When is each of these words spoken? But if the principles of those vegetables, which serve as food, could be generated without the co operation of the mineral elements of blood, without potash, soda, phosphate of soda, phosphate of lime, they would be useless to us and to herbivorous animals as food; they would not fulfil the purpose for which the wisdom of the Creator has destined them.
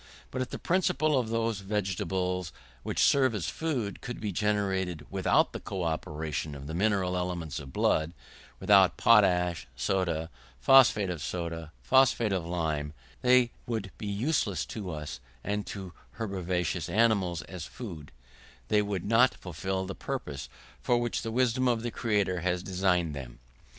But 0.31 0.41
if 0.41 0.49
the 0.49 0.57
principles 0.57 1.15
of 1.15 1.29
those 1.29 1.59
vegetables, 1.59 2.51
which 2.81 3.03
serve 3.03 3.35
as 3.35 3.49
food, 3.49 4.01
could 4.01 4.19
be 4.19 4.31
generated 4.31 5.05
without 5.11 5.53
the 5.53 5.59
co 5.59 5.83
operation 5.83 6.55
of 6.55 6.65
the 6.65 6.73
mineral 6.73 7.15
elements 7.15 7.59
of 7.59 7.71
blood, 7.71 8.13
without 8.59 8.97
potash, 8.97 9.67
soda, 9.75 10.31
phosphate 10.59 11.11
of 11.11 11.21
soda, 11.21 11.71
phosphate 11.83 12.33
of 12.33 12.47
lime, 12.47 12.93
they 13.21 13.51
would 13.67 13.91
be 13.99 14.07
useless 14.07 14.65
to 14.65 14.89
us 14.89 15.19
and 15.43 15.67
to 15.67 15.93
herbivorous 16.13 16.89
animals 16.89 17.43
as 17.43 17.65
food; 17.67 18.11
they 18.69 18.81
would 18.81 19.05
not 19.05 19.35
fulfil 19.35 19.85
the 19.85 19.93
purpose 19.93 20.49
for 20.81 20.97
which 20.97 21.21
the 21.21 21.29
wisdom 21.31 21.67
of 21.67 21.83
the 21.83 21.91
Creator 21.91 22.39
has 22.39 22.63
destined 22.63 23.13
them. 23.15 23.37